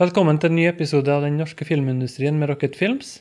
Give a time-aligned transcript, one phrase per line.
[0.00, 3.18] Velkommen til en ny episode av Den norske filmindustrien med Rocket Films.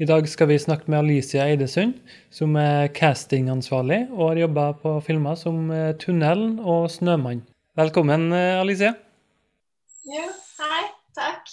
[0.00, 1.98] I dag skal vi snakke med Alicia Eidesund,
[2.32, 7.42] som er castingansvarlig og har jobba på filmer som eh, 'Tunnelen' og 'Snømann'.
[7.76, 8.94] Velkommen, eh, Alicia.
[10.08, 10.24] Jo,
[10.62, 10.80] hei.
[11.12, 11.52] Takk.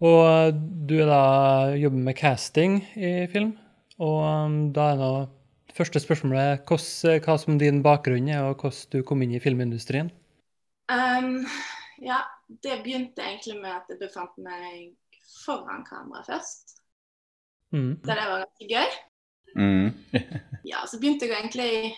[0.00, 0.56] Og eh,
[0.88, 3.52] du er da jobber med casting i film.
[4.00, 5.12] Og da er nå
[5.76, 10.08] første spørsmålet hva som din bakgrunn er, og hvordan du kom inn i filmindustrien.
[10.88, 11.44] Um,
[12.02, 12.20] ja,
[12.62, 14.92] det begynte egentlig med at jeg befant meg
[15.44, 16.76] foran kamera først.
[17.72, 17.96] Mm.
[18.04, 18.96] Da det var ganske gøy.
[19.56, 19.88] Mm.
[20.64, 21.96] Ja, så begynte jeg egentlig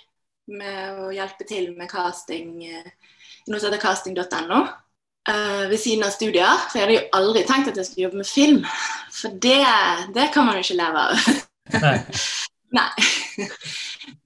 [0.49, 2.87] med å hjelpe til med casting eh,
[3.45, 4.63] i noe som heter casting.no.
[5.25, 6.65] Uh, ved siden av studier.
[6.69, 8.59] For jeg hadde jo aldri tenkt at jeg skulle jobbe med film.
[9.13, 9.61] For det,
[10.17, 11.29] det kan man jo ikke leve av.
[11.85, 11.95] Nei.
[12.79, 12.91] Nei.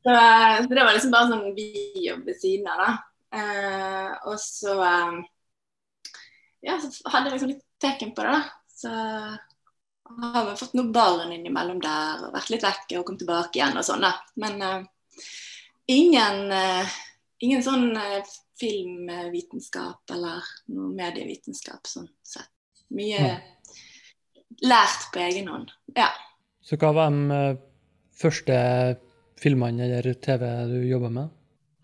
[0.02, 2.90] så, eh, så det var liksom bare sånn bijobb ved siden av, da.
[3.28, 5.18] Uh, og så eh,
[6.68, 8.42] Ja, så hadde jeg liksom litt teken på det, da.
[8.68, 8.90] Så
[10.08, 13.78] har vi fått noen barn innimellom der, og vært litt vekke og kommet tilbake igjen
[13.78, 14.12] og sånn, da.
[14.40, 15.22] Men uh,
[15.88, 16.98] ingen, uh,
[17.44, 18.20] ingen sånn uh,
[18.58, 22.50] filmvitenskap eller noe medievitenskap sånn sett.
[22.92, 23.36] Mye
[24.64, 25.72] lært på egen hånd.
[25.96, 26.08] Ja.
[26.64, 27.58] Så hva var de
[28.18, 28.56] første
[29.38, 31.34] filmene eller TV du jobba med?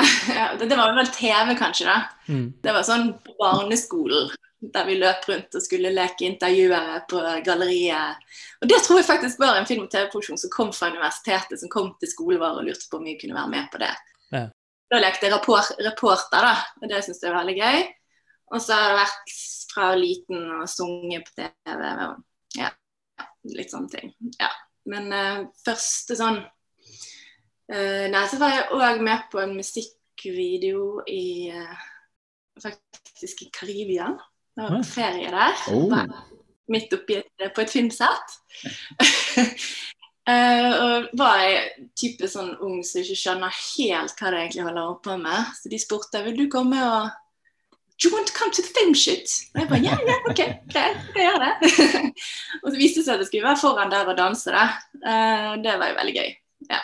[0.39, 1.99] ja det, det var vel TV, kanskje, da.
[2.27, 2.49] Mm.
[2.65, 4.33] Det var sånn på barneskolen
[4.73, 8.21] der vi løp rundt og skulle leke intervjuere på galleriet.
[8.63, 11.73] Og det tror jeg faktisk var en film- og TV-produksjon som kom fra universitetet, som
[11.73, 13.93] kom til skolen vår og lurte på om vi kunne være med på det.
[14.35, 14.45] Ja.
[14.93, 17.85] Da lekte jeg reporter, da, og det syns jeg var veldig gøy.
[18.55, 19.37] Og så har det vært
[19.75, 22.21] fra liten og sunget på TV og
[22.59, 22.71] ja,
[23.57, 24.13] litt sånne ting.
[24.39, 24.51] Ja.
[24.91, 31.25] Men uh, første sånn uh, Nei, så var jeg òg med på en musikkvideo i
[31.57, 31.85] uh,
[32.63, 34.13] faktisk i Karibia.
[34.55, 35.57] Det var ferie der.
[35.75, 35.95] Oh.
[36.71, 37.19] Midt oppi
[37.55, 38.37] på et filmsett.
[40.25, 44.97] Uh, og var jeg type sånn ung som ikke skjønner helt hva det egentlig holder
[45.05, 45.53] på med.
[45.59, 47.13] Så de spurte vil du komme og
[48.03, 49.31] Do you want to come to the film shoot?
[49.55, 50.41] Og jeg bare ja, ja, OK,
[50.73, 51.53] greit, jeg gjør det.
[52.63, 54.51] og så viste det seg at jeg skulle være foran der og danse.
[54.51, 54.65] Da.
[54.99, 56.33] Uh, det var jo veldig gøy.
[56.73, 56.81] Ja.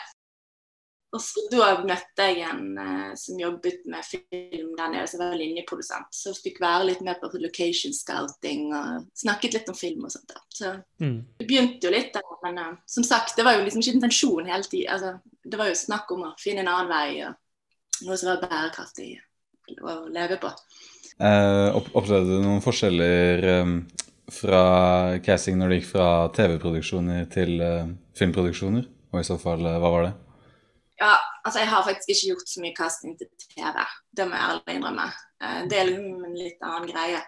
[1.11, 5.35] Og så da møtte jeg en uh, som jobbet med film der nede, som var
[5.35, 6.07] linjeprodusent.
[6.15, 10.31] Så fikk være litt med på location scouting og snakket litt om film og sånt.
[10.31, 10.43] da.
[10.49, 10.71] Så
[11.01, 11.25] Mm.
[11.41, 14.53] det begynte jo litt der, men uh, som sagt, det var jo liksom ikke intensjonen
[14.53, 14.93] hele tiden.
[14.95, 18.47] Altså, det var jo snakk om å finne en annen vei og noe som var
[18.47, 19.11] bærekraftig
[19.83, 20.53] å leve på.
[21.19, 23.77] Uh, opplevde du noen forskjeller um,
[24.31, 27.59] fra casting når det gikk fra TV-produksjoner til
[28.15, 28.87] filmproduksjoner?
[29.11, 30.13] Og i så fall, hva var det?
[31.01, 33.85] Ja, altså Jeg har faktisk ikke gjort så mye casting til TV.
[34.17, 35.07] Det må jeg ærlig innrømme.
[35.43, 37.21] Eh, Det er liksom en litt annen greie.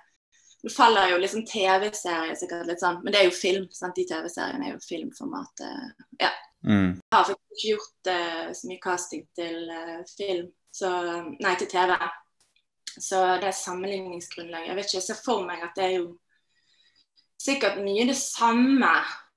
[0.62, 3.64] Nå faller jo liksom TV-serier sikkert litt sånn, men det er jo film.
[3.74, 3.96] sant?
[3.96, 5.64] De TV-seriene er jo filmformat.
[5.66, 6.30] eh, Ja.
[6.64, 6.92] Mm.
[6.94, 10.90] Jeg har faktisk ikke gjort uh, så mye casting til uh, film, så,
[11.42, 11.96] nei, til TV.
[13.00, 14.68] Så det er sammenligningsgrunnlag.
[14.68, 16.18] Jeg vet ikke, jeg ser for meg at det er jo
[17.42, 18.92] sikkert mye det samme.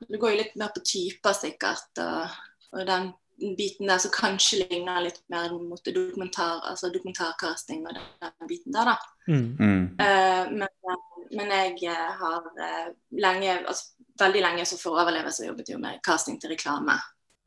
[0.05, 1.89] Det går jo litt mer på typer, sikkert.
[2.03, 2.37] Og,
[2.77, 3.09] og den
[3.57, 8.93] biten der som kanskje ligner litt mer mot dokumentar, altså dokumentarkasting og den biten der,
[8.93, 8.97] da.
[9.27, 9.97] Mm.
[9.99, 10.99] Eh, men,
[11.35, 15.69] men jeg eh, har eh, lenge, altså veldig lenge så for å overleve så jobbet
[15.69, 16.95] jeg jo med casting til reklame.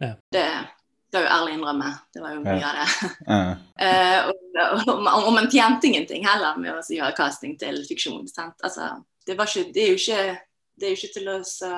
[0.03, 0.12] Ja.
[0.32, 0.49] Det
[1.09, 1.93] skal jeg jo ærlig innrømme.
[2.12, 2.69] Det var jo mye Ja.
[2.69, 3.12] av det.
[3.31, 8.26] uh, Eh, og, og, man tjente ingenting heller med å gjøre casting til fiksjon.
[8.28, 8.56] Sant?
[8.66, 8.88] Altså,
[9.26, 10.25] det, var ikke, det er jo ikke
[10.78, 11.70] det er jo ikke til å så,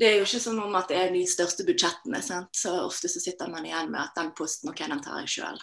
[0.00, 2.20] Det er jo ikke som om at det er de største budsjettene.
[2.24, 2.50] Sant?
[2.56, 5.60] Så ofte så sitter man igjen med at den posten ok, den tar jeg sjøl.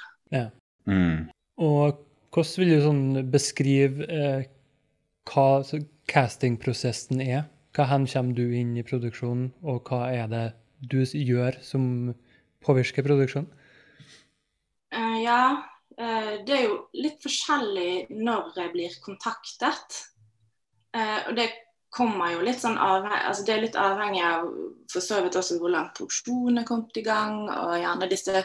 [0.88, 1.30] mm.
[1.62, 2.00] Og
[2.32, 4.46] hvordan vil du sånn beskrive eh,
[5.28, 5.82] hva så
[6.12, 7.50] castingprosessen er?
[7.76, 10.46] Hva hen kommer du inn i produksjonen, og hva er det
[10.92, 11.84] du gjør som
[12.64, 13.52] påvirker produksjonen?
[14.92, 15.44] Uh, ja,
[15.96, 20.02] uh, det er jo litt forskjellig når jeg blir kontaktet.
[20.92, 21.48] Uh, og det
[21.92, 24.46] kommer jo litt sånn avhengig altså Det er litt avhengig av
[24.92, 28.44] for så vidt også hvor langt produksjonen er kommet i gang, og gjerne disse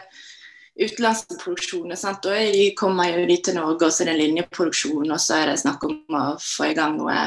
[0.77, 1.97] utenlandske produksjonene.
[1.97, 2.21] sant?
[2.23, 5.51] Da er kommer jo de til Norge, og så er det linjeproduksjon, og så er
[5.51, 7.17] det snakk om å få i gang noe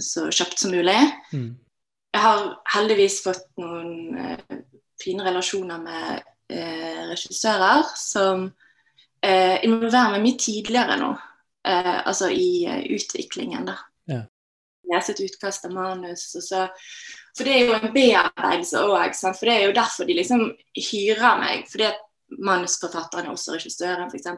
[0.00, 0.96] så kjapt som mulig.
[1.32, 1.50] Mm.
[2.14, 2.44] Jeg har
[2.76, 4.60] heldigvis fått noen eh,
[5.02, 6.22] fine relasjoner med
[6.54, 8.46] eh, regissører som
[9.24, 11.10] eh, involverer meg mye tidligere nå.
[11.66, 13.80] Eh, altså i eh, utviklingen, da.
[14.90, 16.26] Lese et utkast av manus.
[16.44, 16.66] Så,
[17.36, 20.44] for det er jo en bearbeidelse òg, for det er jo derfor de liksom
[20.76, 21.64] hyrer meg.
[21.70, 22.02] Fordi at
[22.44, 24.28] manusforfatteren er også regissøren, f.eks.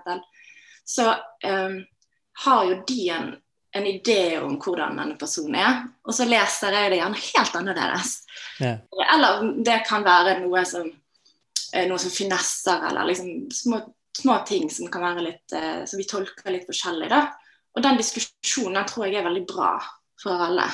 [0.87, 1.81] Så um,
[2.45, 3.35] har jo de en
[3.77, 8.15] en idé om hvordan denne personen er, og så leser jeg det gjerne helt annerledes.
[8.63, 8.77] Ja.
[9.15, 10.89] Eller det kan være noe som,
[11.73, 13.83] eh, noe som finesser, eller liksom små,
[14.17, 17.27] små ting som kan være litt eh, Som vi tolker litt forskjellig, da.
[17.77, 19.75] Og den diskusjonen den tror jeg er veldig bra
[20.23, 20.67] for alle.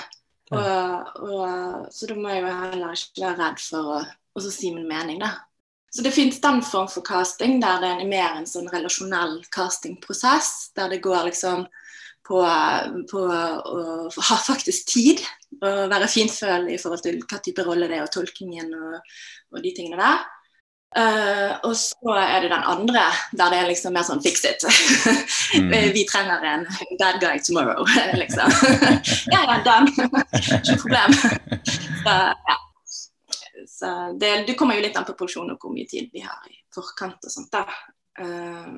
[0.53, 4.05] Og, og, så da må jeg jo heller ikke være redd for
[4.37, 5.33] å si min mening, da.
[5.93, 10.73] Så det finnes den form for casting der det er mer en sånn relasjonell castingprosess,
[10.77, 11.67] der det går liksom
[12.25, 12.39] på,
[13.11, 15.21] på å ha faktisk tid
[15.61, 19.19] og være finfølelig i forhold til hva type rolle det er, og tolkningen og,
[19.53, 20.25] og de tingene der.
[20.93, 24.65] Uh, og så er det den andre, der det er liksom mer sånn fix it.
[25.57, 25.71] Mm.
[25.97, 26.67] Vi trenger en
[27.01, 27.87] bad guy tomorrow,
[28.23, 28.53] liksom.
[29.33, 29.89] ja, ja, done.
[30.61, 31.17] Ikke problem.
[31.17, 32.19] Så,
[32.51, 32.59] ja.
[33.73, 36.45] Så det, det, kommer jo litt an på produksjonen og hvor mye tid vi har
[36.51, 37.53] i forkant og sånt.
[37.55, 37.65] da.
[38.21, 38.69] Uh,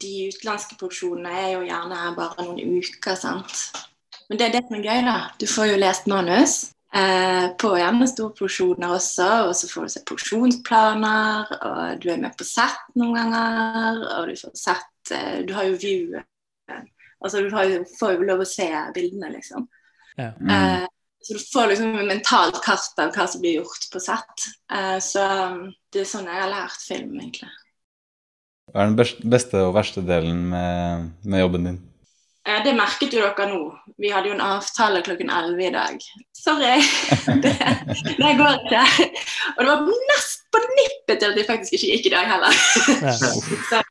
[0.00, 3.86] de utenlandske produksjonene er jo gjerne bare noen uker, sant.
[4.30, 5.18] Men det er det som er gøy, da.
[5.36, 6.60] Du får jo lest manus.
[6.90, 12.18] Eh, på gjerne store porsjoner også, og så får du se porsjonsplaner, og du er
[12.18, 16.18] med på sett noen ganger, og du får sett eh, Du har jo view
[17.20, 18.66] Altså du jo, får jo lov å se
[18.96, 19.66] bildene, liksom.
[20.16, 20.30] Ja.
[20.40, 20.50] Mm.
[20.54, 20.86] Eh,
[21.20, 24.46] så du får liksom et mentalt kart av hva som blir gjort på sett.
[24.72, 27.50] Eh, så um, det er sånn jeg har lært film, egentlig.
[28.72, 31.78] Hva er den beste og verste delen med, med jobben din?
[32.48, 33.60] Eh, det merket jo dere nå.
[34.00, 36.06] Vi hadde jo en avtale klokken 11 i dag.
[36.40, 36.78] Sorry!
[37.44, 37.52] Det,
[38.16, 38.84] det går ikke.
[39.56, 42.56] Og det var nest på nippet til at vi faktisk ikke gikk i dag heller.
[43.20, 43.82] Så,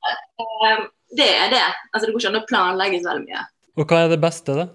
[0.41, 0.83] um,
[1.17, 1.61] det er det.
[1.93, 3.45] Altså, det går ikke an å planlegge så veldig mye.
[3.77, 4.65] Og hva er det beste, da?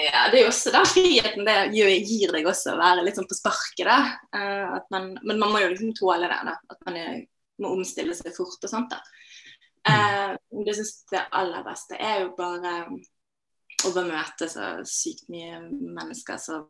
[0.00, 3.28] Ja, Det er jo også den friheten det gir deg også, å være litt sånn
[3.30, 3.86] på sparket.
[3.86, 4.00] da.
[4.34, 6.42] Uh, man, men man må jo liksom tåle det.
[6.50, 6.98] da, At man
[7.62, 8.90] må omstille seg fort og sånt.
[8.90, 8.98] da.
[9.88, 10.36] Uh,
[10.66, 12.74] det syns det aller beste er jo bare
[13.86, 16.66] å bare møte så sykt mye mennesker som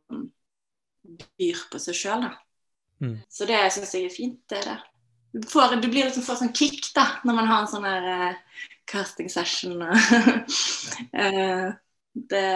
[1.40, 2.28] byr på seg sjøl.
[3.00, 3.16] Mm.
[3.32, 4.40] Så det syns jeg er fint.
[4.50, 4.78] det er det.
[5.32, 8.08] Du, får, du blir liksom får sånn kick da, når man har en sånn her
[8.10, 9.82] uh, casting session.
[9.82, 11.66] uh,
[12.32, 12.46] det,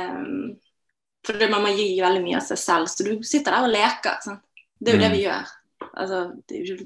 [1.25, 3.75] for det, man må gi veldig mye av seg selv, så du sitter der og
[3.75, 4.19] leker.
[4.27, 4.45] Sant?
[4.79, 5.07] Det er jo mm.
[5.07, 5.57] det vi gjør.
[5.95, 6.21] Altså,
[6.51, 6.77] det, er jo,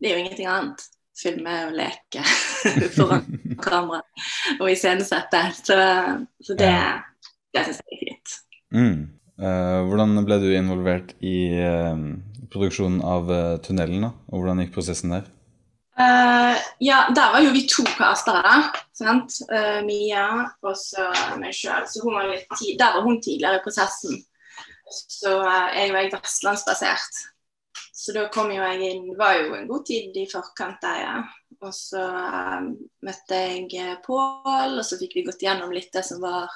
[0.00, 2.22] det er jo ingenting annet filme og leke
[2.96, 3.26] foran
[3.62, 4.02] kamera
[4.60, 5.42] og iscenesette.
[5.58, 5.78] Så,
[6.44, 6.72] så det,
[7.54, 8.36] det syns jeg er fint.
[8.76, 8.98] Mm.
[9.36, 11.96] Uh, hvordan ble du involvert i uh,
[12.52, 14.12] produksjonen av uh, tunnelen, da?
[14.32, 15.32] Og hvordan gikk prosessen der?
[15.96, 18.66] ja, der var jo vi to castere.
[18.92, 19.38] Sant?
[19.86, 20.26] Mia
[20.60, 21.06] og så
[21.40, 21.86] meg sjøl.
[21.88, 24.18] Så var der var hun tidligere i prosessen.
[24.92, 27.22] Så er jo jeg vestlandsbasert.
[27.96, 30.98] Så da kom jo jeg inn Det var jo en god tid i forkant der,
[31.02, 31.16] ja.
[31.64, 32.72] Og så um,
[33.06, 36.50] møtte jeg eh, Pål, og så fikk vi gått gjennom litt det som var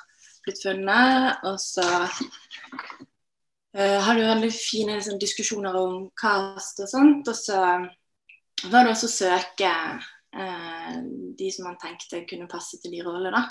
[0.45, 1.41] blitt funnet.
[1.49, 7.33] Og så uh, hadde vi veldig fine liksom, diskusjoner om cast og sånt.
[7.33, 7.59] Og så
[8.69, 9.73] var det også å søke
[10.37, 10.95] uh,
[11.41, 13.49] de som man tenkte kunne passe til de rollene, da.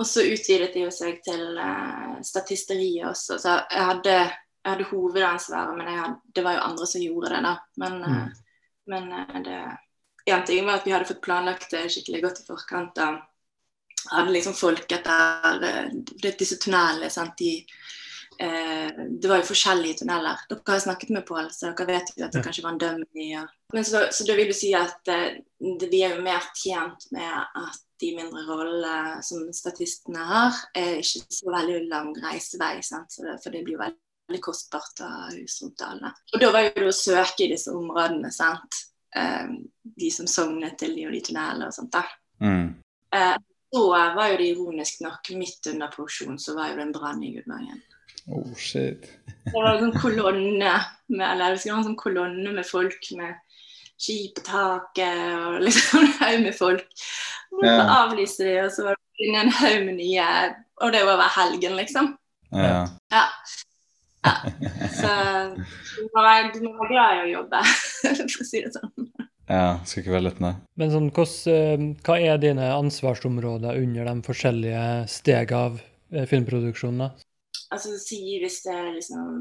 [0.00, 3.36] Og så utvidet de seg til uh, statisteriet også.
[3.36, 4.16] Så jeg hadde
[4.62, 7.40] jeg hadde hovedansvaret, men hadde, det var jo andre som gjorde det.
[7.46, 7.54] da.
[7.82, 8.18] Men, mm.
[8.18, 8.42] Eh,
[8.92, 9.56] men eh, det
[10.24, 12.94] en ting var at vi hadde fått planlagt det skikkelig godt i forkant.
[12.94, 13.08] da.
[14.10, 17.10] Hadde liksom folk etter eh, disse tunnelene.
[17.10, 17.66] sant, de,
[18.38, 20.44] eh, Det var jo forskjellige tunneler.
[20.48, 23.30] Dere har snakket med Pål, så dere vet jo at det kanskje var en dummy.
[23.32, 23.46] Ja.
[23.72, 27.32] Men så, så da vil du si at eh, vi er jo mer tjent med
[27.32, 32.80] at de mindre rollene som statistene har, er ikke så veldig lang reisevei.
[32.82, 36.12] sant, så det, for det blir jo veldig veldig kostbart å ha hus rundt alle.
[36.32, 38.82] Og da var jo det å søke i disse områdene, sant.
[39.16, 39.48] Eh,
[39.82, 41.92] de som sognet til de og de tunnelene og sånt.
[41.92, 42.04] da.
[42.40, 42.74] Mm.
[43.14, 43.36] Eh,
[43.72, 47.22] så var jo det ironisk nok midt under porsjonen så var jo det en brann
[47.24, 47.80] i Gudvangen.
[48.28, 49.08] Oh, shit.
[49.44, 50.74] det var en sånn kolonne
[51.08, 53.40] med, eller, en sånn kolonne med folk med
[54.02, 57.04] ski på taket og liksom en haug med folk.
[57.52, 60.28] Og så avlyste de, og så var det en haug med nye
[60.82, 62.14] Og det var hver helgen, liksom.
[62.52, 62.84] Ja.
[63.12, 63.26] ja.
[64.22, 64.34] Ja.
[64.94, 65.12] Så
[65.56, 67.62] du må, være, du må være glad i å jobbe,
[68.02, 69.08] for å si det sånn.
[69.50, 70.52] Ja, skal ikke være lett, nei.
[70.80, 71.08] Men sånn,
[71.50, 75.80] eh, hva er dine ansvarsområder under de forskjellige steg av
[76.14, 77.10] eh, filmproduksjonen?
[77.72, 79.34] Altså, si hvis det er liksom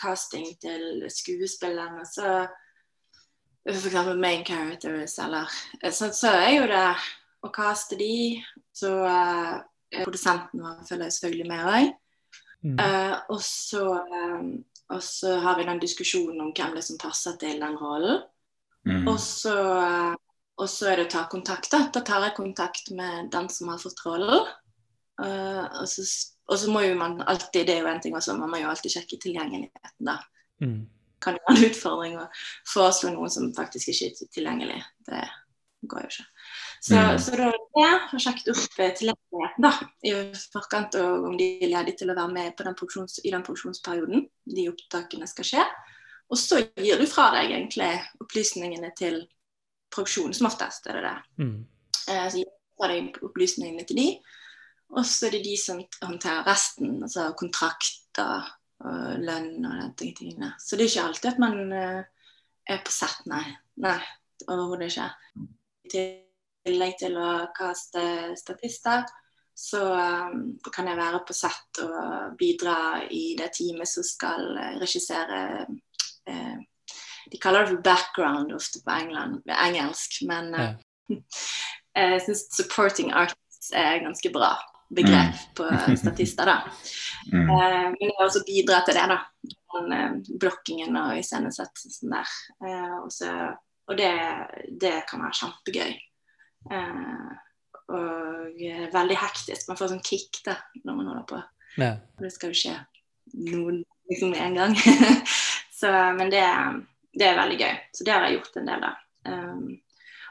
[0.00, 2.48] casting til skuespillerne, så
[3.68, 3.96] f.eks.
[4.16, 5.48] main characters, eller
[5.92, 6.84] så, så, er jo det
[7.44, 8.40] å caste de,
[8.76, 9.60] så uh,
[10.00, 11.90] produsenten vår følger selvfølgelig med òg.
[12.64, 12.76] Mm.
[12.76, 17.00] Uh, og, så, um, og, så, har vi den diskusjonen om hvem det er som
[17.00, 18.22] passer til den rollen.
[18.88, 19.08] Mm.
[19.08, 20.14] Og, så, uh,
[20.58, 21.70] og, så, er det å ta kontakt.
[21.72, 21.86] Da.
[21.92, 24.48] da tar jeg kontakt med den som har fått rollen.
[25.20, 26.04] Uh, og, så,
[26.48, 28.70] og, så, må jo man alltid Det er jo en ting også, man må jo
[28.70, 30.20] alltid sjekke tilgjengeligheten, da.
[30.64, 30.80] Mm.
[31.20, 32.28] Kan jo være en utfordring å
[32.68, 34.80] foreslå noen som faktisk ikke er tilgjengelig.
[35.08, 35.24] Det
[35.88, 36.28] går jo ikke.
[36.80, 37.18] Så, mm.
[37.20, 39.72] så da jeg har sjekket opp eh, tilgjengeligheten da,
[40.08, 40.12] i
[40.54, 44.64] forkant og om de er ledige til å være med den i den produksjonsperioden de
[44.70, 45.66] opptakene skal skje.
[46.32, 47.90] Og så gir du fra deg egentlig
[48.22, 49.20] opplysningene til
[49.92, 51.16] produksjonen, som oftest er det det.
[51.42, 51.58] Mm.
[52.08, 54.06] Eh, så gir du fra deg opplysningene til de,
[54.96, 58.48] og så er det de som håndterer resten, altså kontrakter
[58.80, 60.54] og lønn og den tingene.
[60.58, 62.00] Så det er ikke alltid at man uh,
[62.64, 63.44] er på sett, nei.
[63.84, 63.98] Nei,
[64.48, 65.10] overhodet ikke.
[65.92, 66.04] I
[66.66, 68.02] tillegg til å kaste
[68.38, 69.04] statister,
[69.56, 75.66] så um, kan jeg være på sett og bidra i det teamet som skal regissere
[75.66, 76.56] uh,
[77.30, 80.72] De kaller det for background ofte på England, engelsk, men uh,
[81.12, 81.20] ja.
[82.00, 84.54] jeg syns supporting artists er ganske bra
[84.90, 85.54] begrep mm.
[85.54, 86.62] på statister, da.
[87.32, 87.50] Mm.
[87.52, 89.16] Eh, men jeg er også bidra til det, da.
[89.74, 92.30] Den eh, blokkingen og iscenesettelsen der.
[92.64, 93.34] Eh, også,
[93.92, 94.08] og det,
[94.80, 95.92] det, kan være kjempegøy.
[96.68, 97.30] Eh,
[97.90, 98.60] og
[98.94, 99.68] veldig hektisk.
[99.68, 101.40] Man får sånn kick da, når man holder på.
[101.80, 101.92] Ja.
[102.20, 102.76] Det skal jo skje
[103.50, 104.76] noen liksom med en gang.
[105.80, 106.42] så, men det,
[107.14, 107.78] det, er veldig gøy.
[107.94, 108.92] Så det har jeg gjort en del da.
[109.30, 109.64] Um,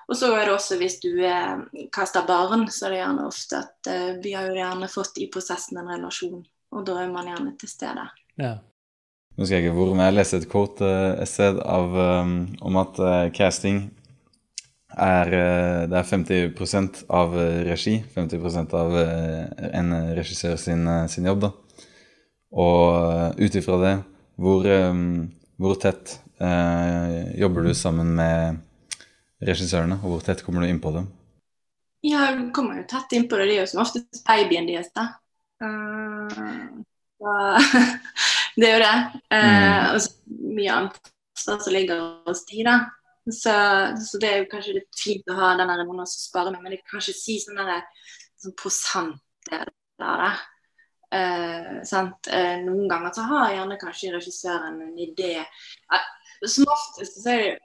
[0.09, 3.59] og så er det også hvis du eh, kaster barn, så er det gjerne ofte
[3.61, 6.41] at eh, vi har jo gjerne fått i prosessen en relasjon,
[6.73, 8.07] og da er man gjerne til stede.
[8.41, 8.55] Ja.
[9.37, 12.33] Nå skal jeg ikke hvor, men jeg leste et kort eh, sted av, um,
[12.65, 13.83] om at uh, casting
[14.95, 17.35] er, uh, det er 50% av
[17.67, 21.47] regi, 50% av uh, en regissør sin, sin jobb.
[21.47, 21.51] da.
[22.49, 23.93] Og ut ifra det,
[24.41, 24.65] hvor,
[25.61, 26.15] hvor tett
[27.37, 28.57] jobber du sammen med
[29.45, 31.05] regissørene, og hvor tett kommer du innpå dem?
[32.01, 33.49] Ja, du kommer jo tett innpå det.
[33.49, 35.09] Det er jo som oftest babyen deres, da.
[35.59, 36.79] Uh,
[38.59, 38.97] det er jo det.
[39.27, 39.89] Uh, mm.
[39.93, 40.11] Og så
[40.55, 42.77] mye annet som ligger hos de, da.
[43.35, 43.55] Så,
[44.05, 46.77] så, det er jo kanskje litt fint å ha den noen som sparer meg, men
[46.77, 47.59] jeg kan ikke si sånn
[48.39, 50.31] sånn prosentdeler av det.
[51.09, 55.39] Uh, uh, noen ganger så har gjerne kanskje regissøren en idé.
[56.45, 57.55] som oftest så er det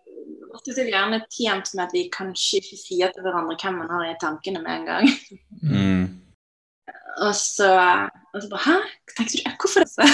[0.55, 3.93] ofte er vi gjerne tjent med at vi kanskje ikke sier til hverandre hvem man
[3.93, 5.11] har i tankene med en gang.
[5.63, 6.05] Mm.
[7.25, 7.71] Og så,
[8.35, 8.79] og så bare Hæ?
[9.15, 10.09] Tenkte du Hvorfor det?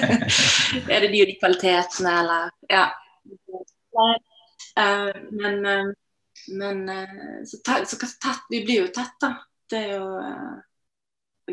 [0.94, 2.86] er det de og de kvalitetene, eller Ja.
[4.78, 5.92] Uh, men uh,
[6.54, 9.34] men uh, så, tett, så, tett, Vi blir jo tatt, da.
[9.68, 10.08] Det er jo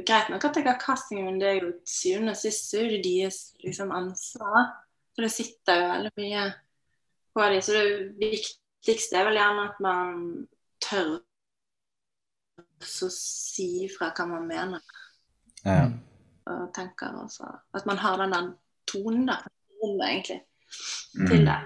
[0.05, 2.81] greit nok at jeg har casting, men det er jo til syvende og sist så
[2.81, 4.73] er det deres liksom, ansvar.
[5.15, 6.43] For det sitter jo veldig mye
[7.35, 7.61] på dem.
[7.63, 7.85] Så det
[8.19, 10.25] viktigste er vel gjerne at man
[10.83, 14.83] tør å si fra hva man mener.
[15.63, 15.87] Ja.
[16.51, 17.47] Og tenker også.
[17.75, 18.51] At man har den der
[18.91, 19.39] tonen, da.
[19.81, 20.41] egentlig.
[21.15, 21.27] Mm.
[21.27, 21.59] Til det.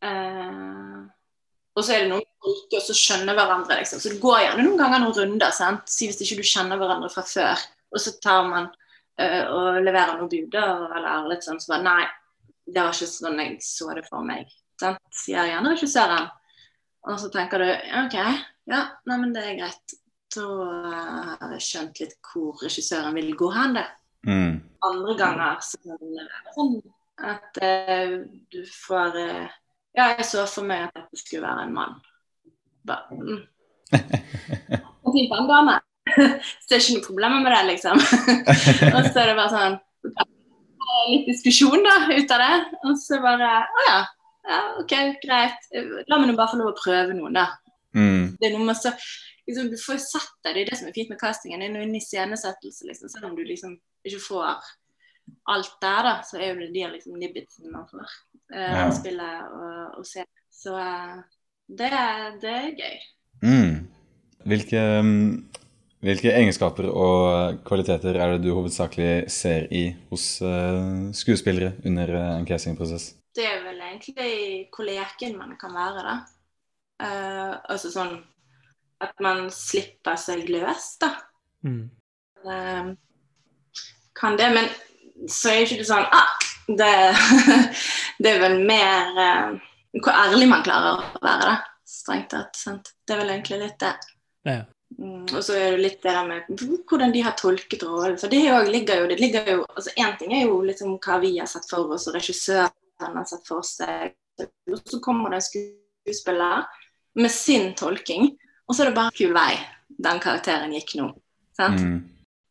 [0.00, 1.08] Uh,
[1.76, 3.78] og så er det noen som ikke også skjønner hverandre.
[3.80, 4.02] Liksom.
[4.02, 5.52] Så det går gjerne noen ganger noen runder.
[5.54, 5.86] sant?
[5.90, 8.68] Si hvis ikke du kjenner hverandre fra før, og så tar man
[9.20, 12.04] eh, og leverer noen buder eller litt sånn så bare Nei,
[12.70, 15.00] det var ikke sånn jeg så det for meg sant?
[15.14, 16.28] sier gjerne regissøren.
[17.08, 17.70] Og så tenker du
[18.02, 18.16] OK,
[18.70, 19.96] ja, nei, men det er greit.
[20.30, 20.46] Da
[21.40, 23.78] har jeg skjønt litt hvor regissøren vil gå hen.
[23.78, 23.86] det.
[24.28, 24.60] Mm.
[24.86, 26.76] Andre ganger så kan det være sånn
[27.30, 28.12] at uh,
[28.52, 29.56] du får uh,
[29.96, 31.96] Ja, jeg så for meg at dette skulle være en mann.
[32.86, 33.40] Bare, mm.
[35.04, 35.78] Og fint en dame.
[36.10, 37.98] så det er ikke noe problem med det, liksom.
[38.94, 39.80] og så er det bare sånn
[41.10, 42.54] Litt diskusjon da, ut av det.
[42.88, 43.98] Og så bare Å ja,
[44.50, 45.68] ja, OK, greit.
[46.10, 47.46] La meg nå bare få lov å prøve noen, da.
[47.94, 48.36] Mm.
[48.38, 48.92] Det er noe med så
[49.48, 50.54] liksom, Du får satt det.
[50.54, 51.62] Det er det som er fint med castingen.
[51.62, 53.12] Det er noe iscenesettelse, liksom.
[53.12, 54.70] Selv om du liksom ikke får
[55.50, 58.88] alt der, da, så er jo det de liksom nibbitsen man får uh, ja.
[58.94, 60.26] spille og, og, se.
[60.50, 61.20] Så uh,
[61.68, 61.92] det,
[62.42, 62.98] det, er gøy.
[63.44, 63.76] Mm.
[64.50, 64.82] Hvilke,
[66.00, 72.48] hvilke, egenskaper og kvaliteter er det du hovedsakelig ser i hos uh, skuespillere under en
[72.48, 73.14] castingprosess?
[73.36, 76.16] det er vel egentlig hvor leken man kan være, da.
[77.00, 78.18] Uh, altså sånn
[79.00, 81.14] at man slipper seg løs, da.
[81.64, 81.86] Mm.
[82.44, 82.92] Uh,
[84.16, 84.68] kan det, men
[85.28, 86.30] så er ikke det sånn ah,
[86.70, 86.92] det,
[88.22, 91.56] det er vel mer uh, hvor ærlig man klarer å være, da.
[91.90, 92.54] Strengt tatt.
[92.54, 92.92] sant?
[93.02, 93.94] Det er vel egentlig litt det.
[94.46, 94.60] Ja.
[94.98, 98.18] Mm, og så er det litt det der med hvordan de har tolket rollen.
[98.20, 101.32] For det ligger jo, det ligger jo altså Én ting er jo liksom hva vi
[101.38, 104.14] har sett for oss, og regissøren har sett for seg.
[104.40, 106.70] Og så kommer det en skuespiller
[107.18, 108.30] med sin tolking,
[108.66, 109.52] og så er det bare en kul vei
[110.00, 111.10] den karakteren gikk nå.
[111.58, 111.82] Sant?
[111.82, 111.98] Mm.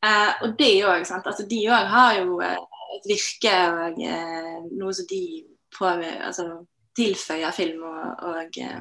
[0.05, 1.25] Eh, og det òg, sant.
[1.27, 2.55] Altså, de òg har jo eh,
[2.95, 5.21] et virke og eh, noe som de
[5.75, 6.45] prøver, altså,
[6.97, 8.79] tilføyer film og, og eh,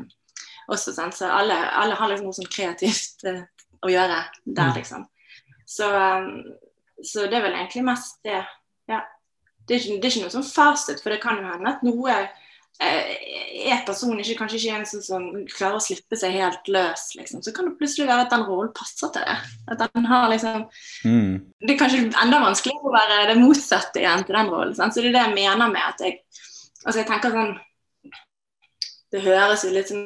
[0.68, 1.16] også, sant.
[1.18, 3.42] Så alle, alle har liksom noe sånn kreativt eh,
[3.82, 4.74] å gjøre der, Mm.
[4.78, 5.06] liksom.
[5.68, 6.28] Så, eh,
[7.04, 8.40] så det er vel egentlig mest det.
[8.88, 9.02] Ja.
[9.68, 11.82] Det er, ikke, det er ikke noe sånn fasit, for det kan jo hende at
[11.84, 12.14] noe
[12.80, 17.42] er personen ikke, kanskje ikke en som, som klarer å slippe seg helt løs, liksom.
[17.42, 19.38] Så kan det plutselig være at den rollen passer til det.
[19.72, 20.68] At den har liksom
[21.04, 21.32] Mm.
[21.66, 24.74] det er kanskje enda vanskeligere å være det motsatte igjen til den rollen.
[24.78, 24.94] Sant?
[24.94, 26.20] Så det er det jeg mener med at jeg
[26.86, 27.58] Altså, jeg tenker sånn
[29.10, 30.04] Det høres jo litt sånn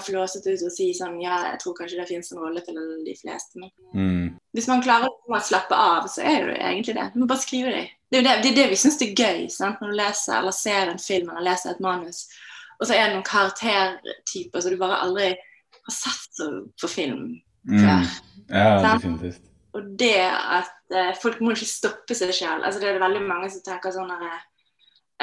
[0.00, 3.14] flåsete ut å si sånn Ja, jeg tror kanskje det finnes en rolle til de
[3.20, 4.38] fleste, men Mm.
[4.56, 7.12] hvis man klarer å slappe av, så er det jo egentlig det.
[7.12, 7.90] Du må bare skrive det.
[8.14, 9.80] Det er jo det, det, er det vi syns er gøy sant?
[9.82, 12.28] når du leser eller ser en film eller leser et manus,
[12.78, 16.44] og så er det noen karaktertyper som du bare aldri har sett
[16.78, 18.04] på film Mm.
[18.48, 19.40] Ja, definitivt.
[19.72, 22.62] Og det at eh, folk må ikke stoppe seg selv.
[22.62, 24.42] Altså, det er det veldig mange som tenker sånn at eh,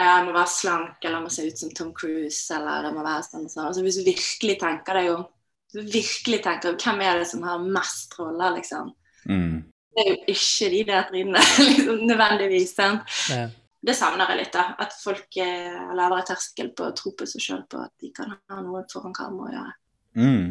[0.01, 3.05] jeg må være slank, eller jeg må se ut som Tom Cruise, eller jeg må
[3.05, 3.67] være sånn og sånn.
[3.69, 5.27] Altså, hvis du virkelig tenker deg om,
[5.69, 8.91] hvis du virkelig tenker hvem er det som har mest roller, liksom.
[9.29, 9.61] Mm.
[9.91, 12.75] Det er jo ikke de der trinnene, liksom, nødvendigvis.
[12.77, 13.17] Sant?
[13.31, 13.47] Ja.
[13.81, 14.67] Det savner jeg litt, da.
[14.79, 18.11] At folk eh, har lavere terskel på å tro på seg sjøl på at de
[18.15, 19.73] kan ha noe foran kamera å gjøre.
[20.21, 20.47] Mm.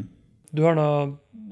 [0.51, 0.91] Du har nå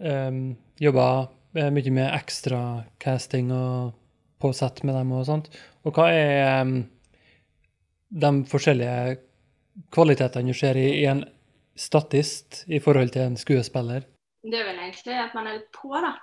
[0.02, 0.42] um,
[0.82, 1.06] jobba
[1.54, 3.94] mye med ekstracasting og
[4.42, 5.48] på sett med dem og sånt.
[5.86, 6.76] Og hva er um,
[8.10, 9.18] de forskjellige
[9.94, 11.22] kvalitetene du ser i, i en
[11.78, 14.06] statist i forhold til en skuespiller?
[14.42, 16.16] Det er vel egentlig at man er litt på, da.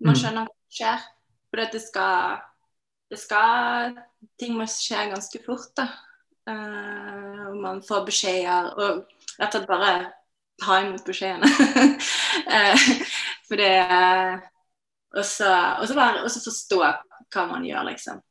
[0.00, 0.20] Man Mm.
[0.20, 1.06] skjønner hva som skjer.
[1.48, 2.38] For det skal,
[3.10, 3.98] det skal
[4.38, 5.88] Ting må skje ganske fort, da.
[6.48, 8.72] Eh, og man får beskjeder.
[8.78, 9.04] Og
[9.38, 10.12] rett og slett bare
[10.58, 11.46] ta imot beskjedene.
[12.48, 12.86] uh,
[13.48, 14.40] for det eh,
[15.14, 18.22] Og så forstå hva man gjør, liksom.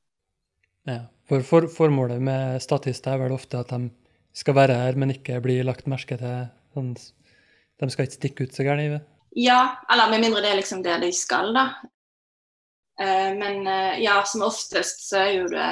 [0.87, 1.05] Ja.
[1.27, 3.89] For, for formålet med statister er vel ofte at de
[4.37, 6.45] skal være her, men ikke bli lagt merke til.
[6.75, 9.03] Sånn, de skal ikke stikke ut så gærent.
[9.35, 11.67] Ja, eller med mindre det er liksom det de skal, da.
[12.99, 15.67] Eh, men eh, ja, som oftest så er jo det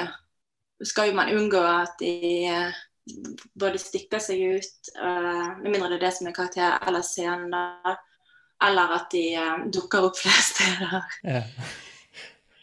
[0.84, 2.76] Skal jo man unngå at de eh,
[3.58, 7.94] både stikker seg ut, med mindre det er det som er karakter, eller scenen, da.
[8.66, 9.22] Eller at de
[9.72, 11.06] dukker opp flere steder.
[11.24, 11.40] Ja.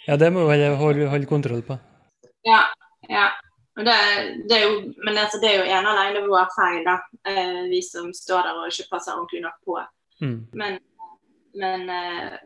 [0.09, 1.79] ja, det må vi holde, holde kontroll på.
[2.45, 2.59] Ja.
[3.09, 3.25] ja.
[3.79, 3.97] Men det,
[4.51, 4.77] det er jo,
[5.07, 6.99] men altså, det er jo ene alene vår feil, da.
[7.71, 9.79] Vi som står der og ikke passer ordentlig nok på.
[10.23, 10.39] Mm.
[10.53, 10.79] Men,
[11.59, 12.39] men eh,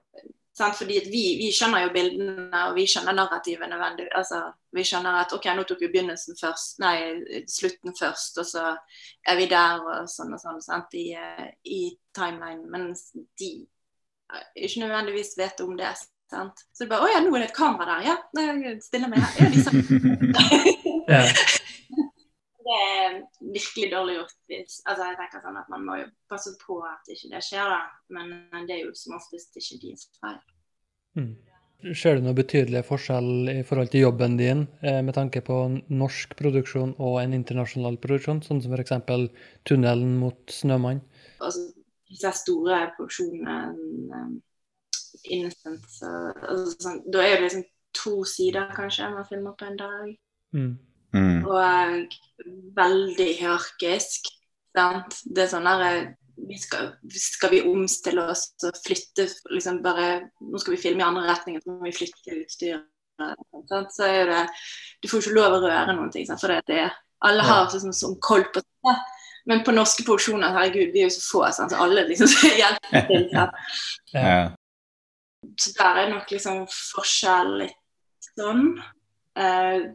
[0.58, 0.78] sant?
[0.80, 4.08] fordi vi, vi skjønner jo bildene og vi skjønner narrativet nødvendig.
[4.18, 4.42] Altså,
[4.76, 6.98] vi skjønner at ok, nå tok vi begynnelsen først, nei,
[7.52, 8.68] slutten først, og så
[9.28, 10.98] er vi der og sånn og sånn sant?
[10.98, 11.82] I, eh, i
[12.18, 12.66] timeline.
[12.74, 13.10] Mens
[13.40, 13.54] de
[14.34, 15.94] eh, ikke nødvendigvis vet om det.
[16.28, 16.66] Sant?
[16.76, 18.10] Så det bare Å ja, nå er det et kamera der.
[18.10, 18.18] Ja,
[18.66, 19.56] jeg stiller meg her.
[21.08, 21.48] Ja, de.
[22.68, 24.38] det er virkelig dårlig gjort.
[24.52, 27.74] Hvis, altså jeg tenker sånn at Man må jo passe på at ikke det skjer,
[27.74, 27.82] da.
[28.14, 30.42] Men det er jo som oftest ikke deres feil.
[31.18, 31.36] Mm.
[31.94, 35.58] Ser du noen betydelig forskjell i forhold til jobben din eh, med tanke på
[35.94, 38.96] norsk produksjon og en internasjonal produksjon, sånn som f.eks.
[39.62, 41.04] 'Tunnelen mot Snømann'?
[41.38, 41.68] Altså,
[42.10, 43.58] disse store produksjonene
[44.10, 44.36] um,
[45.28, 47.64] Innocent så, altså, sånn, Da er det liksom
[47.98, 50.12] to sider, kanskje, man filmer på en dag.
[50.54, 50.74] Mm.
[51.16, 51.46] Mm.
[51.48, 52.16] Og
[52.78, 54.28] veldig hierarkisk.
[54.78, 55.22] Sant?
[55.26, 60.60] Det er sånn der vi skal, skal vi omstille oss og flytte liksom bare Nå
[60.62, 62.86] skal vi filme i andre retninger, så må vi flytte utstyret.
[63.18, 63.96] Sant?
[63.96, 64.44] Så er det
[65.02, 66.28] Du får ikke lov å røre noen ting.
[66.30, 66.44] Sant?
[66.44, 66.84] For det, det,
[67.26, 67.50] alle Ja.
[67.50, 68.96] har sånn, sånn koll på det.
[69.48, 71.72] Men på norske produksjoner, herregud, vi er jo så få, sant?
[71.72, 72.28] så alle liksom
[72.62, 73.30] hjelper til.
[73.34, 73.52] Sant?
[74.14, 74.38] Ja.
[75.58, 78.76] Så der er nok liksom forskjell litt sånn.
[79.40, 79.88] Eh,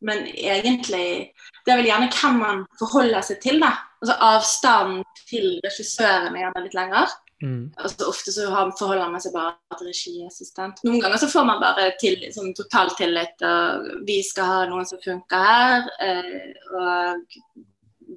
[0.00, 1.32] men egentlig
[1.64, 3.74] Det er vel gjerne hvem man forholder seg til, da.
[4.00, 7.16] Altså Avstanden til regissøren er gjerne litt lenger.
[7.42, 7.72] Mm.
[7.80, 10.80] Altså Ofte så forholder man seg bare til regiassistent.
[10.84, 13.44] Noen ganger så får man bare til, sånn total tillit.
[13.44, 15.88] og Vi skal ha noen som funker her.
[16.04, 17.28] Eh, og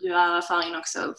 [0.04, 1.12] du har erfaring nok, så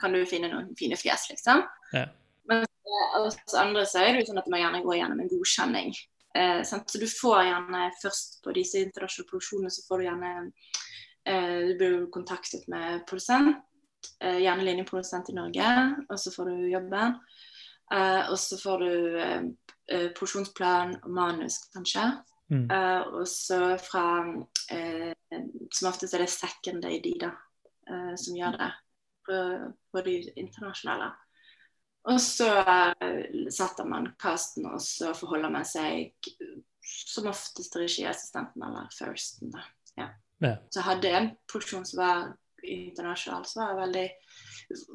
[0.00, 1.62] kan du finne noen fine fjes, liksom.
[1.94, 2.06] Ja.
[2.50, 5.30] Men eh, hos andre så er det jo sånn at man gjerne går gjennom en
[5.30, 5.94] godkjenning.
[6.34, 6.62] Eh?
[6.62, 10.32] Så du får gjerne først på disse internasjonale produksjonene så får du gjerne
[11.26, 13.58] eh, Du blir kontaktet med produsent,
[14.22, 15.70] eh, gjerne linjeprodusent i Norge,
[16.08, 17.18] og så får du jobben.
[17.92, 19.46] Eh, og så får du eh,
[19.90, 22.06] eh, produksjonsplan og manus, kanskje.
[22.50, 22.66] Mm.
[22.70, 24.04] Eh, og så fra
[24.74, 25.12] eh,
[25.70, 27.30] Som oftest er det second AD, da,
[27.90, 28.70] eh, som gjør det
[29.26, 29.36] på,
[29.92, 31.12] på de internasjonale.
[32.08, 36.14] Og så eh, setter man casten, og så forholder man seg
[36.80, 39.50] som oftest regiassistenten eller firsten.
[39.52, 39.64] da.
[39.96, 40.08] Ja.
[40.40, 40.54] Ja.
[40.70, 42.30] Så jeg hadde en produksjon som var
[42.64, 44.06] internasjonal, så var veldig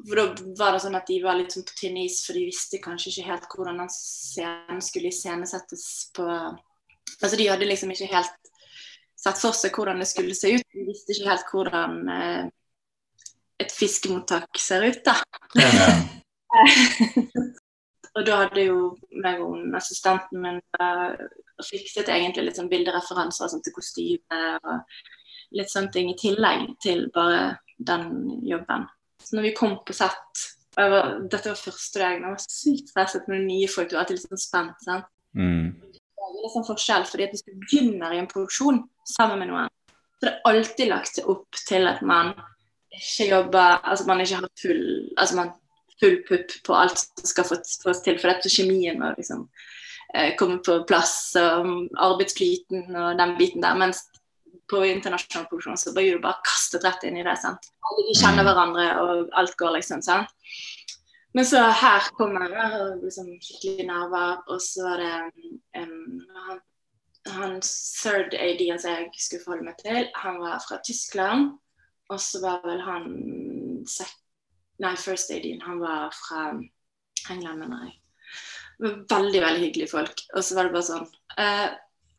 [0.08, 0.24] For da
[0.58, 3.12] var det sånn at de var litt sånn på tynn is, for de visste kanskje
[3.12, 8.50] ikke helt hvordan den scenen skulle iscenesettes på Altså de hadde liksom ikke helt
[9.16, 10.64] sett for seg hvordan det skulle se ut.
[10.74, 12.48] De visste ikke helt hvordan eh,
[13.62, 15.14] et fiskemottak ser ut, da.
[15.56, 15.70] Ja.
[18.16, 18.80] og da hadde jo
[19.22, 21.26] meg og assistenten min eh,
[21.64, 27.06] fikset egentlig litt sånn bildereferanser sånn, til kostyme og litt sånne ting i tillegg til
[27.14, 28.86] bare den jobben.
[29.22, 33.28] Så når vi kom på sett var, Dette var første dagen, jeg var sykt stresset
[33.32, 33.88] med nye folk.
[33.88, 34.82] Du var alltid litt sånn spent.
[34.84, 35.06] sant?
[35.32, 35.70] Mm.
[35.80, 39.52] Det er litt sånn forskjell, fordi at hvis du begynner i en produksjon sammen med
[39.52, 39.72] noen,
[40.20, 42.34] så er det alltid lagt opp til at man
[42.96, 44.84] ikke jobber Altså man ikke har full
[45.20, 45.50] altså man
[46.00, 49.46] full pupp på alt som skal fås til, for dette kjemien må liksom
[50.14, 53.78] eh, komme på plass, og arbeidsflyten og den biten der.
[53.80, 54.04] Mens
[54.70, 57.36] på internasjonal produksjon så blir du bare kastet rett inn i det.
[57.40, 57.70] sant?
[57.86, 60.02] Alle de kjenner hverandre, og alt går liksom.
[60.04, 60.32] sant?
[61.36, 65.16] Men så her kommer jeg og liksom skikkelig nerver, og så var det
[65.82, 66.62] um, han,
[67.34, 71.50] han third AD som jeg skulle forholde meg til, han var fra Tyskland.
[72.06, 73.06] Og så var vel han
[73.90, 74.12] sek
[74.82, 76.40] Nei, first AD-en, han var fra
[77.32, 77.94] England, mener jeg.
[79.08, 80.20] Veldig, veldig hyggelige folk.
[80.34, 81.06] Og så var det bare sånn
[81.40, 81.68] uh,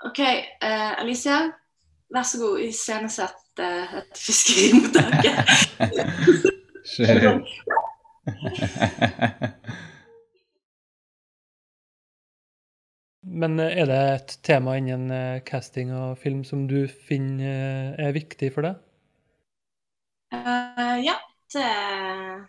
[0.10, 0.22] OK,
[0.64, 1.38] uh, Alicia,
[2.14, 5.38] vær så god, iscenesett uh, et fiskerimottaket.
[13.38, 18.08] Men eh, er det et tema innen eh, casting og film som du finner eh,
[18.08, 18.80] er viktig for deg?
[20.34, 21.16] Uh, ja,
[21.56, 22.44] er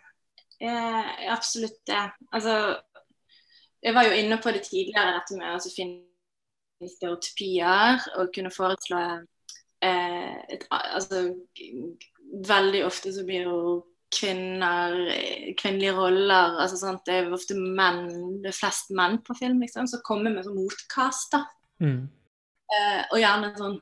[1.31, 2.03] absolutt det.
[2.35, 2.75] Altså,
[3.83, 6.09] jeg var jo inne på det tidligere, dette med å finne
[6.87, 8.99] stereotypier og kunne foreslå
[9.83, 11.29] eh, et, altså,
[12.45, 13.61] Veldig ofte så blir jo
[14.13, 14.93] kvinner
[15.57, 18.03] kvinnelige roller altså sant, Det er ofte menn,
[18.43, 21.33] det er flest menn på film, liksom, som kommer med sånn motkast.
[21.33, 21.41] da.
[21.81, 22.03] Mm.
[22.69, 23.79] Eh, og gjerne sånn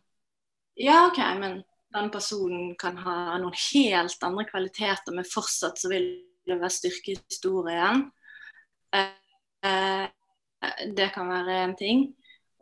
[0.79, 1.59] Ja, OK, men
[1.97, 6.07] den personen kan ha noen helt andre kvaliteter, men fortsatt så vil
[6.47, 8.05] det være styrke i historien.
[8.95, 9.09] Eh,
[9.67, 10.07] eh,
[10.95, 12.07] det kan være en ting.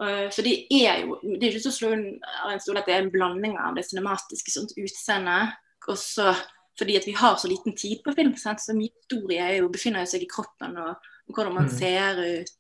[0.02, 3.06] Eh, for det er jo Det er ikke så slå en stol at det er
[3.06, 5.54] en blanding av det cinematiske sånt utseende,
[5.88, 6.34] også
[6.76, 8.36] fordi at vi har så liten tid på film.
[8.36, 8.60] Sant?
[8.60, 10.98] Så mye historie jo, befinner jo seg i kroppen og,
[11.30, 11.76] og hvordan man Mm.
[11.78, 12.52] ser ut.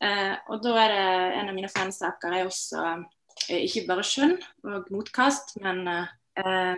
[0.00, 3.02] Eh, og da er det en av mine fansaker er også eh,
[3.48, 4.36] ikke bare skjønn
[4.68, 6.06] og motkast, men eh,
[6.44, 6.76] eh,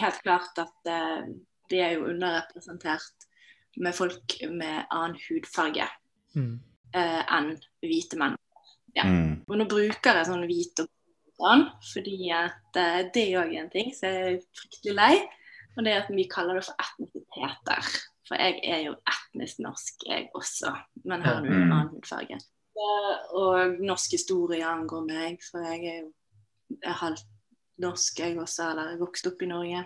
[0.00, 1.30] helt klart at eh,
[1.70, 3.26] de er jo underrepresentert
[3.80, 5.86] med folk med annen hudfarge
[6.34, 6.60] Mm.
[6.94, 8.36] eh, enn hvite menn.
[8.94, 9.02] Ja.
[9.02, 9.40] Mm.
[9.48, 10.86] Og nå bruker jeg sånn hvit og
[11.40, 15.16] sånn, fordi at eh, det er òg en ting som jeg er fryktelig lei.
[15.74, 17.90] Og det er at vi kaller det for etnisiteter.
[18.28, 20.70] For jeg er jo etnisk norsk, jeg også,
[21.04, 22.38] men har nå en annen hudfarge.
[23.40, 27.26] Og norsk historie angår meg, for jeg er jo halvt
[27.80, 29.84] norsk, jeg også, eller jeg vokste opp i Norge.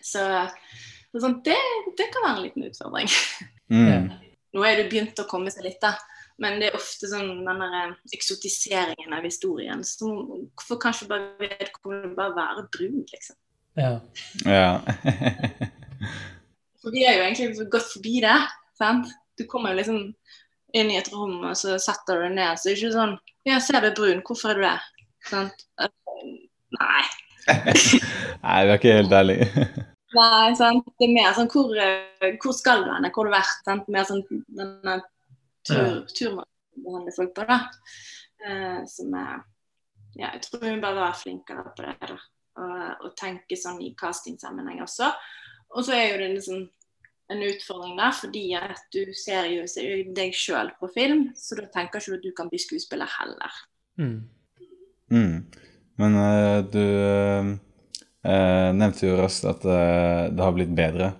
[0.00, 0.22] Så,
[1.10, 1.58] så sånn, det,
[1.98, 3.10] det kan være en liten utfordring.
[3.70, 4.10] Mm.
[4.56, 5.94] Nå er det begynt å komme seg litt, da.
[6.40, 9.82] Men det er ofte sånn den der eh, eksotiseringen av historien.
[9.84, 13.36] Så hvorfor kanskje bare vedkommende bare være brun, liksom.
[13.78, 13.92] Ja.
[14.48, 14.80] Ja.
[16.80, 18.38] For vi er jo egentlig gått forbi det.
[18.80, 19.10] sant?
[19.36, 20.00] Du kommer jo liksom
[20.76, 22.58] inn i et rom, og så setter du deg ned.
[22.58, 23.16] Så det er ikke sånn
[23.48, 24.76] Ja, ser du er brun, hvorfor er du det?
[25.30, 25.64] Sant?
[25.80, 25.92] Eh,
[26.76, 27.04] Nei.
[28.44, 29.66] Nei, vi er ikke helt ærlige.
[30.18, 30.88] Nei, sant?
[30.98, 33.08] Det er mer sånn hvor, eh, hvor skal du hen?
[33.14, 33.62] Hvor har du vært?
[33.66, 33.90] Sant?
[33.92, 34.96] Mer sånn denne
[35.66, 37.62] tur, turmåten å behandle folk på, da.
[38.40, 39.40] Uh, som er
[40.18, 42.16] Ja, jeg tror vi bare være flinkere på det, da.
[42.60, 45.12] Og, og tenke sånn i castingsammenheng også.
[45.76, 46.64] Og så er jo det liksom
[47.30, 49.64] en utfordring der, fordi at du ser jo
[50.16, 53.58] deg sjøl på film, så da tenker ikke du at du kan bli skuespiller heller.
[54.00, 54.16] Mm.
[55.10, 55.34] Mm.
[56.00, 57.50] Men uh, du eh,
[58.24, 61.10] eh, nevnte jo raskt at uh, det har blitt bedre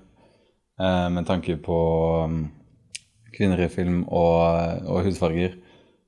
[0.81, 1.81] eh, med tanke på
[2.25, 2.46] um,
[3.35, 5.59] kvinner i film og, og hudfarger.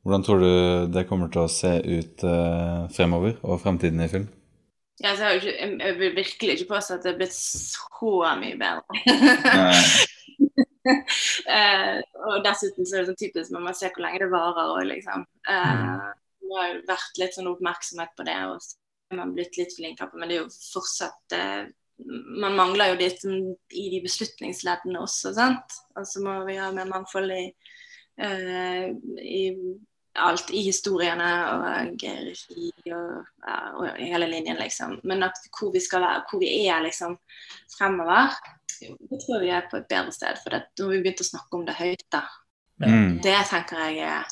[0.03, 0.53] Hvordan tror du
[0.95, 2.25] det kommer til å se ut
[2.91, 4.25] fremover og fremtiden i film?
[5.03, 5.53] Ja, så jeg, ikke,
[5.85, 8.83] jeg, vil virkelig ikke påstå at det er blitt så mye bedre.
[11.51, 14.75] uh, og dessuten så er det sånn typisk man må se hvor lenge det varer
[14.77, 15.27] òg, liksom.
[15.49, 16.13] Uh,
[16.43, 18.79] det har jo vært litt sånn oppmerksomhet på det, og så
[19.11, 21.63] er man blitt litt flinkere på men det er jo fortsatt uh,
[22.03, 25.75] Man mangler jo litt sånn i de beslutningsleddene også, sant.
[25.99, 27.45] Og så må vi ha mer mangfold i,
[28.19, 28.89] eh,
[29.23, 29.43] i
[30.21, 31.63] alt i historiene og
[32.03, 34.99] regi og, ja, og hele linjen, liksom.
[35.09, 37.17] Men at hvor vi skal være, hvor vi er liksom
[37.77, 38.35] fremover,
[38.83, 40.39] det tror jeg vi er på et bedre sted.
[40.43, 42.23] For det, når vi begynt å snakke om det høyt, da.
[42.83, 43.21] Mm.
[43.23, 44.31] Det tenker jeg er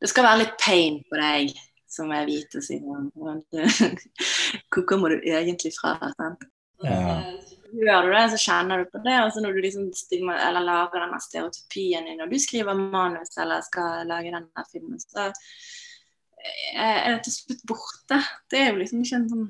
[0.00, 1.52] Det skal være litt pain på deg
[1.92, 2.80] som er hvit og sier
[4.72, 5.92] Hvor kommer du egentlig fra?
[6.16, 6.42] Sant?
[6.82, 7.20] Ja.
[7.72, 9.16] Gjør du det, så kjenner du på det.
[9.24, 13.32] Og så når du liksom stigma, eller lager denne stereotypien din, når du skriver manus
[13.40, 15.30] eller skal lage denne filmen, så
[16.76, 18.18] er det til slutt borte.
[18.50, 19.48] Det er jo liksom ikke en sånn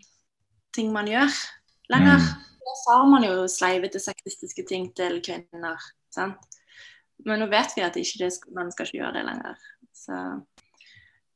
[0.76, 1.34] ting man gjør
[1.92, 2.22] lenger.
[2.22, 2.48] Mm.
[2.62, 5.90] Da sa man jo sleivete sexistiske ting til kvinner.
[6.14, 6.60] sant?
[7.26, 9.66] Men nå vet vi at ikke det, man skal ikke gjøre det lenger.
[9.96, 10.18] Så,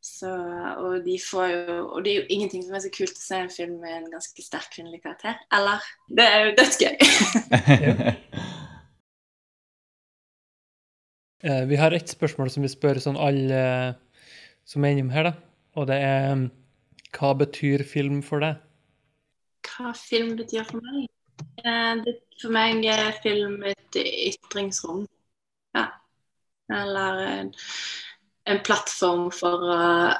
[0.07, 0.31] så,
[0.79, 3.41] og, de får jo, og det er jo ingenting som er så kult å se
[3.43, 5.41] en film med en ganske sterk kvinnelig karakter.
[5.57, 5.83] Eller?
[6.07, 6.95] Det er jo dødsgøy.
[11.47, 14.23] Eh, Vi har ett spørsmål som vi spør sånn alle eh,
[14.67, 15.33] som er innom her, da.
[15.77, 16.47] Og det er mm,
[17.19, 18.57] hva betyr film for deg?
[19.69, 21.05] Hva film betyr for meg?
[21.61, 25.05] Eh, det, for meg er film et ytringsrom.
[25.77, 25.91] Ja.
[26.73, 27.53] Eller
[28.47, 30.15] en, plattform for eh,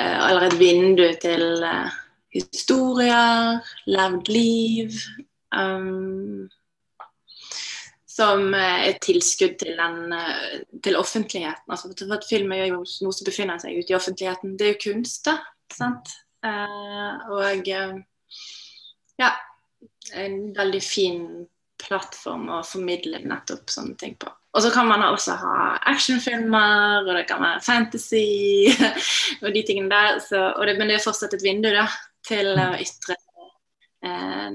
[0.00, 1.90] Eller et vindu til uh,
[2.32, 4.96] historier, levd liv.
[5.52, 6.48] Um,
[8.10, 10.14] som er tilskudd til, den,
[10.84, 11.68] til offentligheten.
[11.68, 14.56] Altså, for at film er jo noe som befinner seg ute i offentligheten.
[14.58, 15.38] Det er jo kunst, da.
[15.72, 16.12] Sant?
[16.44, 17.68] Uh, og
[19.20, 19.30] ja,
[20.16, 21.24] en veldig fin
[21.80, 24.32] plattform å formidle nettopp sånne ting på.
[24.50, 25.56] Og så kan man også ha
[25.92, 28.70] actionfilmer, og det kan være fantasy
[29.44, 30.18] og de tingene der.
[30.24, 31.86] Så, det, men det er fortsatt et vindu da,
[32.26, 33.14] til å ytre
[34.02, 34.48] eh,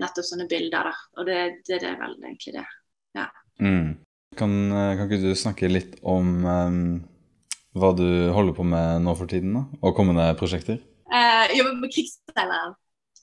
[0.00, 0.88] nettopp sånne bilder.
[0.88, 0.94] Da.
[1.20, 1.38] Og det,
[1.68, 2.66] det, det er vel egentlig det.
[3.60, 3.98] Mm.
[4.38, 6.82] Kan, eh, kan ikke du snakke litt om um,
[7.78, 9.64] hva du holder på med nå for tiden, da?
[9.82, 10.78] Og kommende prosjekter?
[11.08, 12.76] Eh, jobber med 'Krigsseileren'.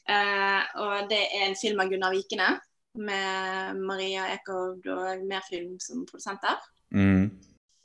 [0.06, 2.50] Eh, og det er en film av Gunnar Vikene
[2.97, 6.60] med Maria Ekovd og Merfilm som produsenter.
[6.95, 7.31] Mm.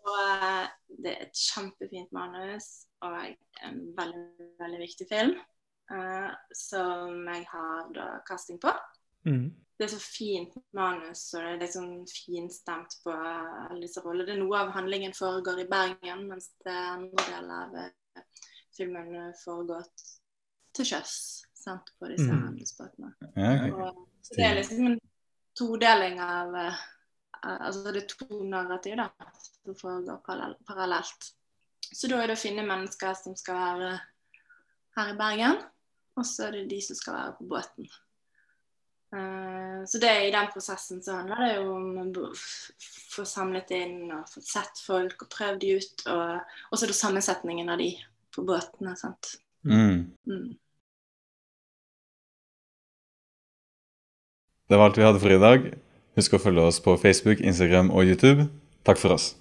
[0.00, 0.66] Og eh,
[1.02, 3.16] det er et kjempefint manus og
[3.64, 5.34] en veldig, veldig viktig film.
[5.90, 8.70] uh, som jeg har da casting på.
[9.26, 9.50] Mm.
[9.78, 11.88] Det er så fint manus, og det er liksom
[12.26, 14.26] finstemt på alle disse rollene.
[14.28, 18.22] Det er Noe av handlingen foregår i Bergen, mens det andre del av eh,
[18.76, 19.88] filmen foregår
[20.76, 21.14] til sjøs.
[22.00, 22.42] På disse Mm.
[22.46, 23.10] handelsbåtene.
[23.36, 23.72] Ja, ja.
[23.74, 24.06] Og
[24.36, 25.00] det er liksom en
[25.58, 26.86] todeling av eh,
[27.40, 29.06] Altså det er to narrativ da,
[29.64, 30.18] som foregår
[30.68, 31.30] parallelt.
[31.80, 33.94] Så da er det å finne mennesker som skal være
[34.98, 35.62] her i Bergen,
[36.20, 37.88] og så er det de som skal være på båten.
[39.16, 42.30] Eh, så det i den prosessen så handler det jo om å
[43.16, 47.00] få samlet inn og få sett folk og prøvd de ut, og så er det
[47.00, 47.94] sammensetningen av de
[48.36, 48.94] på båtene.
[49.00, 49.38] sant?
[49.64, 50.12] Mm.
[50.28, 50.50] Mm.
[54.70, 55.64] Det var alt vi hadde for i dag.
[56.14, 58.46] Husk å følge oss på Facebook, Instagram og YouTube.
[58.86, 59.32] Takk for oss.